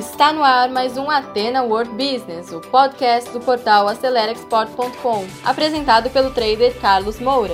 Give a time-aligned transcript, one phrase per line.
[0.00, 6.30] Está no ar mais um Atena World Business, o podcast do portal AceleraExport.com, apresentado pelo
[6.30, 7.52] trader Carlos Moura.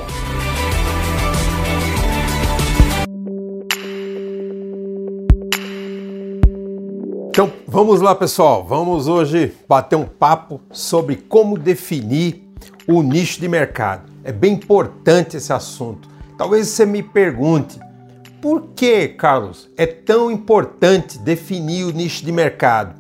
[7.31, 8.63] Então vamos lá, pessoal.
[8.63, 12.49] Vamos hoje bater um papo sobre como definir
[12.87, 14.09] o nicho de mercado.
[14.23, 16.09] É bem importante esse assunto.
[16.39, 17.81] Talvez você me pergunte,
[18.41, 22.95] por que, Carlos, é tão importante definir o nicho de mercado?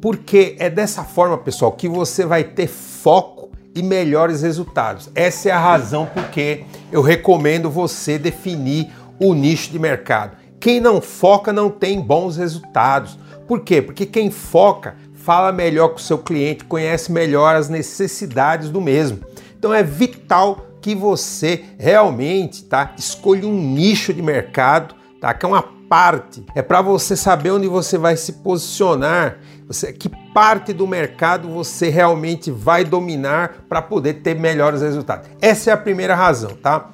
[0.00, 5.10] Porque é dessa forma, pessoal, que você vai ter foco e melhores resultados.
[5.14, 10.36] Essa é a razão por que eu recomendo você definir o nicho de mercado.
[10.60, 13.18] Quem não foca não tem bons resultados.
[13.46, 13.82] Por quê?
[13.82, 19.20] Porque quem foca fala melhor com o seu cliente, conhece melhor as necessidades do mesmo.
[19.58, 25.48] Então é vital que você realmente tá, escolha um nicho de mercado, tá, que é
[25.48, 30.86] uma parte, é para você saber onde você vai se posicionar, você, que parte do
[30.86, 35.28] mercado você realmente vai dominar para poder ter melhores resultados.
[35.42, 36.88] Essa é a primeira razão, tá?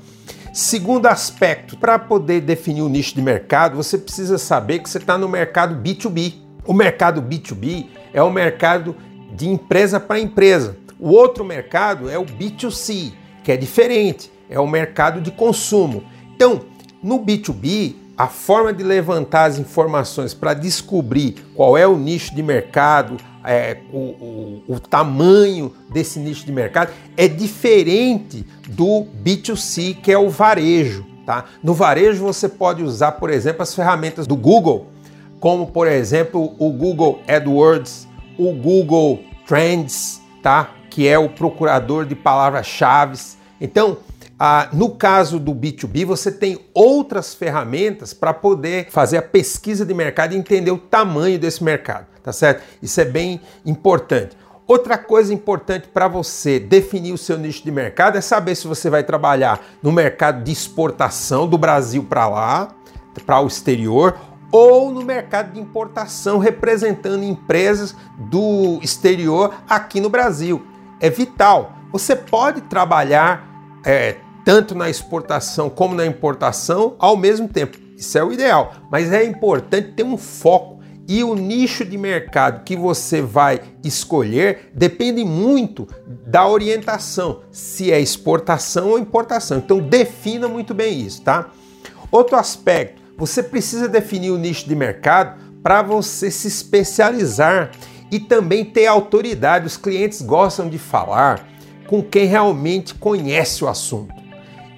[0.53, 5.17] Segundo aspecto, para poder definir o nicho de mercado, você precisa saber que você está
[5.17, 6.35] no mercado B2B.
[6.67, 8.97] O mercado B2B é o mercado
[9.37, 10.77] de empresa para empresa.
[10.99, 13.13] O outro mercado é o B2C,
[13.45, 16.03] que é diferente, é o mercado de consumo.
[16.35, 16.63] Então,
[17.03, 22.43] no B2B, a forma de levantar as informações para descobrir qual é o nicho de
[22.43, 30.11] mercado, é, o, o, o, tamanho desse nicho de mercado é diferente do B2C, que
[30.11, 31.05] é o varejo.
[31.27, 31.45] Tá?
[31.63, 34.87] No varejo você pode usar, por exemplo, as ferramentas do Google,
[35.41, 38.09] como por exemplo o Google AdWords,
[38.39, 40.71] o Google Trends, tá?
[40.95, 43.19] Que é o procurador de palavras-chave.
[43.61, 43.97] Então,
[44.39, 49.93] ah, no caso do B2B, você tem outras ferramentas para poder fazer a pesquisa de
[49.93, 52.63] mercado e entender o tamanho desse mercado, tá certo?
[52.81, 54.37] Isso é bem importante.
[54.69, 58.89] Outra coisa importante para você definir o seu nicho de mercado é saber se você
[58.89, 62.69] vai trabalhar no mercado de exportação do Brasil para lá,
[63.27, 64.17] para o exterior,
[64.53, 70.65] ou no mercado de importação, representando empresas do exterior aqui no Brasil
[71.05, 71.75] é vital.
[71.93, 77.77] Você pode trabalhar é, tanto na exportação como na importação ao mesmo tempo.
[77.95, 80.83] Isso é o ideal, mas é importante ter um foco.
[81.07, 85.87] E o nicho de mercado que você vai escolher depende muito
[86.27, 89.59] da orientação, se é exportação ou importação.
[89.59, 91.51] Então defina muito bem isso, tá?
[92.11, 97.73] Outro aspecto, você precisa definir o nicho de mercado para você se especializar
[98.15, 99.67] e também ter autoridade.
[99.67, 101.49] Os clientes gostam de falar
[101.89, 104.15] com quem realmente conhece o assunto.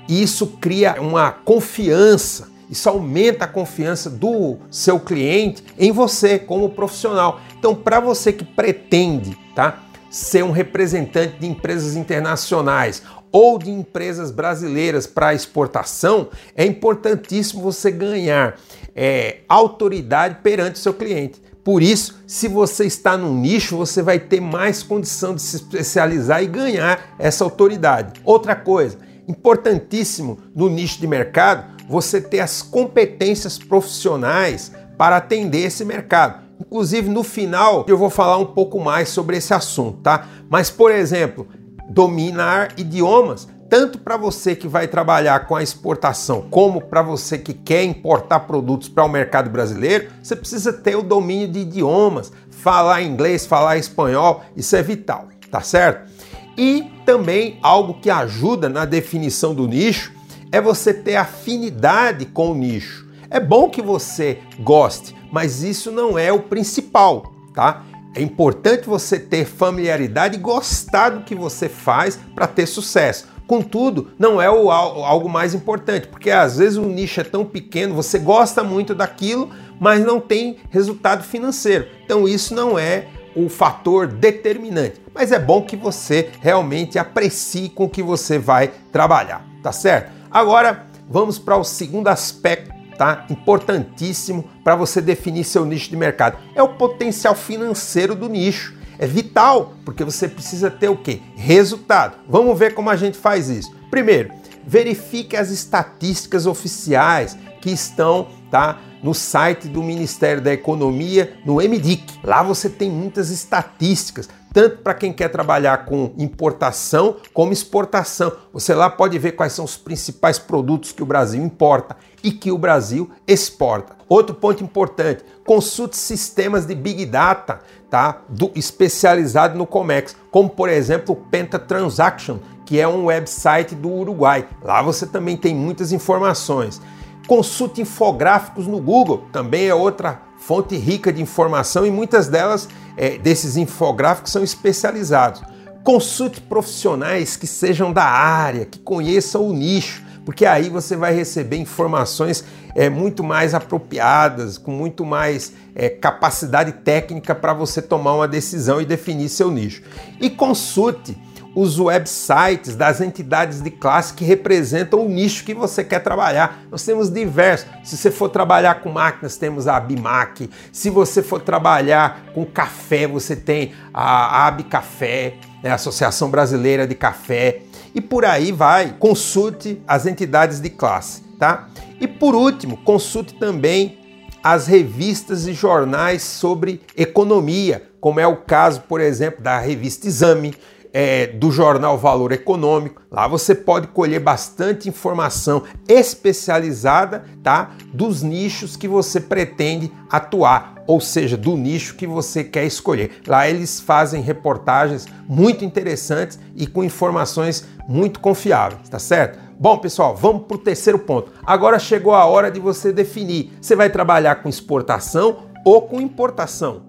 [0.09, 7.39] Isso cria uma confiança, isso aumenta a confiança do seu cliente em você como profissional.
[7.59, 14.31] Então, para você que pretende, tá, ser um representante de empresas internacionais ou de empresas
[14.31, 18.59] brasileiras para exportação, é importantíssimo você ganhar
[18.95, 21.45] é, autoridade perante o seu cliente.
[21.67, 26.41] Por isso, se você está num nicho, você vai ter mais condição de se especializar
[26.41, 28.21] e ganhar essa autoridade.
[28.25, 35.85] Outra coisa, importantíssimo no nicho de mercado, você ter as competências profissionais para atender esse
[35.85, 36.45] mercado.
[36.61, 40.29] Inclusive, no final, eu vou falar um pouco mais sobre esse assunto, tá?
[40.49, 41.49] Mas, por exemplo,
[41.91, 47.53] dominar idiomas tanto para você que vai trabalhar com a exportação, como para você que
[47.53, 53.03] quer importar produtos para o mercado brasileiro, você precisa ter o domínio de idiomas, falar
[53.03, 56.11] inglês, falar espanhol, isso é vital, tá certo?
[56.57, 60.13] E também algo que ajuda na definição do nicho
[60.51, 63.07] é você ter afinidade com o nicho.
[63.29, 67.85] É bom que você goste, mas isso não é o principal, tá?
[68.15, 73.29] É importante você ter familiaridade e gostar do que você faz para ter sucesso.
[73.47, 77.95] Contudo, não é o, algo mais importante, porque às vezes o nicho é tão pequeno,
[77.95, 81.87] você gosta muito daquilo, mas não tem resultado financeiro.
[82.05, 83.07] Então isso não é
[83.37, 85.01] o fator determinante.
[85.15, 90.11] Mas é bom que você realmente aprecie com o que você vai trabalhar, tá certo?
[90.31, 93.27] Agora vamos para o segundo aspecto, tá?
[93.31, 96.39] Importantíssimo para você definir seu nicho de mercado.
[96.55, 101.21] É o potencial financeiro do nicho é vital, porque você precisa ter o quê?
[101.37, 102.19] Resultado.
[102.29, 103.75] Vamos ver como a gente faz isso.
[103.91, 104.31] Primeiro,
[104.67, 112.21] verifique as estatísticas oficiais que estão tá, no site do Ministério da Economia, no MDIC.
[112.25, 118.33] Lá você tem muitas estatísticas, tanto para quem quer trabalhar com importação como exportação.
[118.53, 122.51] Você lá pode ver quais são os principais produtos que o Brasil importa e que
[122.51, 123.95] o Brasil exporta.
[124.09, 127.61] Outro ponto importante, consulte sistemas de Big Data,
[127.91, 128.23] tá?
[128.29, 133.91] Do especializado no Comex, como por exemplo o Penta Transaction, que é um website do
[133.91, 134.49] Uruguai.
[134.63, 136.81] Lá você também tem muitas informações.
[137.27, 143.19] Consulte infográficos no Google, também é outra fonte rica de informação e muitas delas é,
[143.19, 145.43] desses infográficos são especializados.
[145.83, 151.57] Consulte profissionais que sejam da área, que conheçam o nicho, porque aí você vai receber
[151.57, 152.45] informações
[152.75, 158.81] é, muito mais apropriadas, com muito mais é, capacidade técnica para você tomar uma decisão
[158.81, 159.83] e definir seu nicho.
[160.21, 161.17] E consulte
[161.57, 166.61] os websites das entidades de classe que representam o nicho que você quer trabalhar.
[166.71, 167.67] Nós temos diversos.
[167.83, 170.51] Se você for trabalhar com máquinas, temos a Abimac.
[170.71, 176.95] Se você for trabalhar com café, você tem a Abicafé, né, a Associação Brasileira de
[176.95, 177.63] Café.
[177.95, 178.95] E por aí vai.
[178.99, 181.69] Consulte as entidades de classe, tá?
[181.99, 183.99] E por último, consulte também
[184.43, 190.55] as revistas e jornais sobre economia, como é o caso, por exemplo, da revista Exame,
[190.99, 193.03] é, do jornal Valor Econômico.
[193.11, 197.73] Lá você pode colher bastante informação especializada, tá?
[197.93, 203.21] Dos nichos que você pretende atuar, ou seja, do nicho que você quer escolher.
[203.27, 209.39] Lá eles fazem reportagens muito interessantes e com informações muito confiáveis, tá certo?
[209.61, 211.31] Bom, pessoal, vamos para o terceiro ponto.
[211.45, 213.53] Agora chegou a hora de você definir.
[213.61, 216.87] Você vai trabalhar com exportação ou com importação?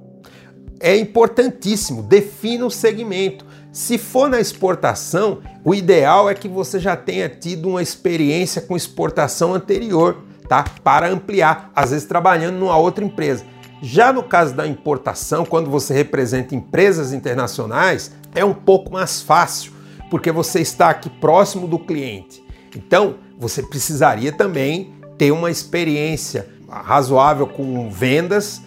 [0.80, 3.47] É importantíssimo, defina o segmento.
[3.78, 8.76] Se for na exportação, o ideal é que você já tenha tido uma experiência com
[8.76, 10.18] exportação anterior,
[10.50, 10.66] tá?
[10.84, 13.46] Para ampliar, às vezes trabalhando numa outra empresa.
[13.80, 19.72] Já no caso da importação, quando você representa empresas internacionais, é um pouco mais fácil,
[20.10, 22.44] porque você está aqui próximo do cliente.
[22.76, 28.60] Então, você precisaria também ter uma experiência razoável com vendas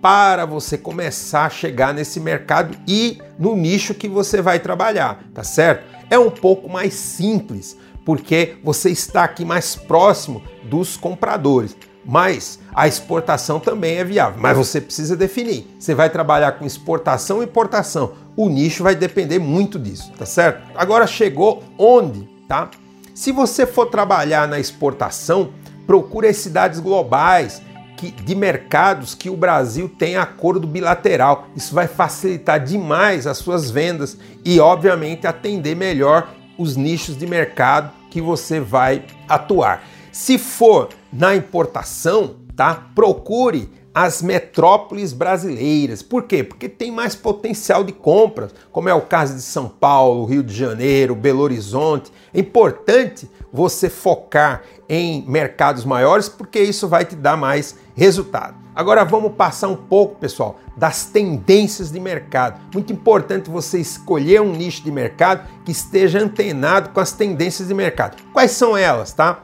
[0.00, 5.42] para você começar a chegar nesse mercado e no nicho que você vai trabalhar, tá
[5.42, 5.84] certo?
[6.10, 11.76] É um pouco mais simples, porque você está aqui mais próximo dos compradores.
[12.10, 15.66] Mas a exportação também é viável, mas você precisa definir.
[15.78, 18.12] Você vai trabalhar com exportação e importação.
[18.34, 20.62] O nicho vai depender muito disso, tá certo?
[20.74, 22.70] Agora chegou onde, tá?
[23.14, 25.50] Se você for trabalhar na exportação,
[25.86, 27.60] procure as cidades globais,
[27.98, 31.48] que, de mercados que o Brasil tem acordo bilateral.
[31.56, 37.90] Isso vai facilitar demais as suas vendas e, obviamente, atender melhor os nichos de mercado
[38.08, 39.82] que você vai atuar.
[40.12, 42.86] Se for na importação, tá?
[42.94, 46.02] Procure as metrópoles brasileiras.
[46.02, 46.44] Por quê?
[46.44, 50.54] Porque tem mais potencial de compras, como é o caso de São Paulo, Rio de
[50.54, 52.12] Janeiro, Belo Horizonte.
[52.32, 58.56] É importante você focar em mercados maiores porque isso vai te dar mais resultado.
[58.78, 62.60] Agora vamos passar um pouco, pessoal, das tendências de mercado.
[62.72, 67.74] Muito importante você escolher um nicho de mercado que esteja antenado com as tendências de
[67.74, 68.16] mercado.
[68.32, 69.42] Quais são elas, tá?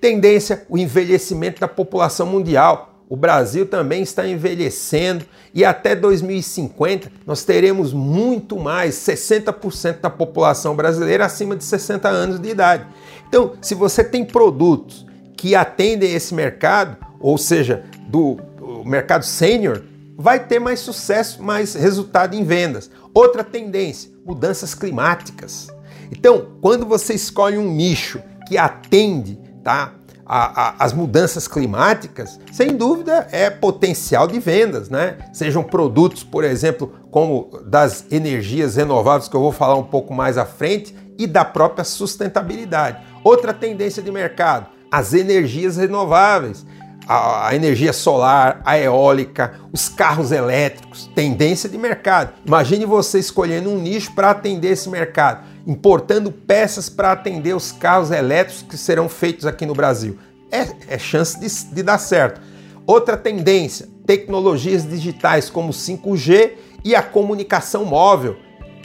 [0.00, 2.87] Tendência, o envelhecimento da população mundial.
[3.08, 5.24] O Brasil também está envelhecendo
[5.54, 12.38] e até 2050 nós teremos muito mais, 60% da população brasileira acima de 60 anos
[12.38, 12.86] de idade.
[13.26, 15.06] Então, se você tem produtos
[15.36, 18.36] que atendem esse mercado, ou seja, do
[18.84, 19.82] mercado sênior,
[20.16, 22.90] vai ter mais sucesso, mais resultado em vendas.
[23.14, 25.68] Outra tendência, mudanças climáticas.
[26.10, 29.94] Então, quando você escolhe um nicho que atende tá,
[30.28, 35.16] a, a, as mudanças climáticas, sem dúvida é potencial de vendas, né?
[35.32, 40.36] Sejam produtos, por exemplo, como das energias renováveis, que eu vou falar um pouco mais
[40.36, 42.98] à frente, e da própria sustentabilidade.
[43.24, 46.64] Outra tendência de mercado, as energias renováveis.
[47.10, 52.34] A, a energia solar, a eólica, os carros elétricos, tendência de mercado.
[52.44, 58.10] Imagine você escolhendo um nicho para atender esse mercado importando peças para atender os carros
[58.10, 60.18] elétricos que serão feitos aqui no Brasil.
[60.50, 62.40] É, é chance de, de dar certo.
[62.86, 68.36] Outra tendência: tecnologias digitais como 5G e a comunicação móvel.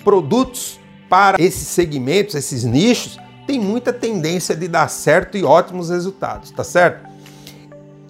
[0.04, 0.78] Produtos
[1.10, 6.64] para esses segmentos, esses nichos, tem muita tendência de dar certo e ótimos resultados, tá
[6.64, 7.08] certo?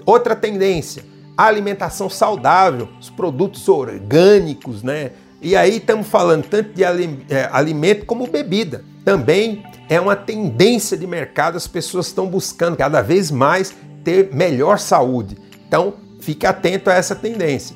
[0.03, 1.05] Outra tendência,
[1.37, 5.11] alimentação saudável, os produtos orgânicos, né?
[5.43, 8.85] E aí estamos falando tanto de é, alimento como bebida.
[9.03, 14.79] Também é uma tendência de mercado, as pessoas estão buscando cada vez mais ter melhor
[14.79, 15.37] saúde.
[15.67, 17.75] Então, fique atento a essa tendência,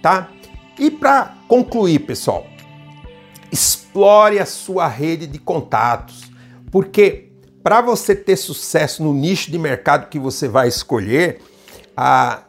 [0.00, 0.30] tá?
[0.78, 2.46] E para concluir, pessoal,
[3.52, 6.30] explore a sua rede de contatos,
[6.70, 7.32] porque
[7.62, 11.40] para você ter sucesso no nicho de mercado que você vai escolher,
[11.94, 12.44] a,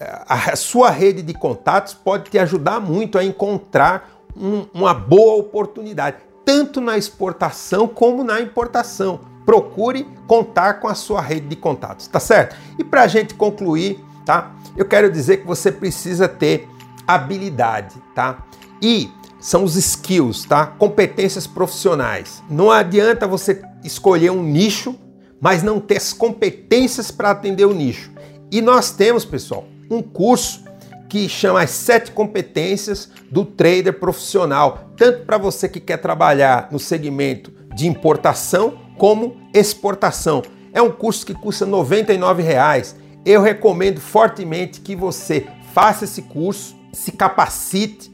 [0.00, 6.18] a, sua rede de contatos pode te ajudar muito a encontrar um, uma boa oportunidade,
[6.44, 9.20] tanto na exportação como na importação.
[9.44, 12.56] Procure contar com a sua rede de contatos, tá certo?
[12.78, 14.52] E para a gente concluir, tá?
[14.76, 16.68] Eu quero dizer que você precisa ter
[17.06, 18.44] habilidade, tá?
[18.80, 20.66] E são os skills, tá?
[20.66, 22.42] Competências profissionais.
[22.48, 24.94] Não adianta você escolher um nicho,
[25.40, 28.12] mas não ter as competências para atender o nicho.
[28.50, 30.64] E nós temos, pessoal, um curso
[31.08, 36.78] que chama as sete competências do trader profissional, tanto para você que quer trabalhar no
[36.78, 40.42] segmento de importação como exportação.
[40.72, 42.94] É um curso que custa 99 reais.
[43.24, 48.12] Eu recomendo fortemente que você faça esse curso, se capacite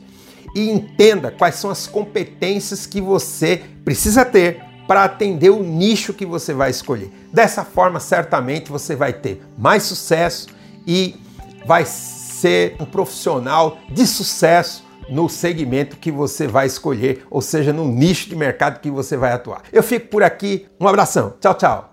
[0.54, 6.26] e entenda quais são as competências que você precisa ter para atender o nicho que
[6.26, 7.10] você vai escolher.
[7.32, 10.48] Dessa forma, certamente você vai ter mais sucesso
[10.86, 11.16] e
[11.64, 17.86] vai ser um profissional de sucesso no segmento que você vai escolher, ou seja, no
[17.86, 19.62] nicho de mercado que você vai atuar.
[19.72, 21.90] Eu fico por aqui, um abração, tchau, tchau.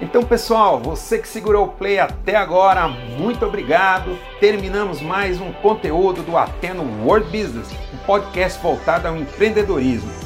[0.00, 4.16] Então, pessoal, você que segurou o play até agora, muito obrigado.
[4.38, 10.25] Terminamos mais um conteúdo do Ateno World Business, um podcast voltado ao empreendedorismo.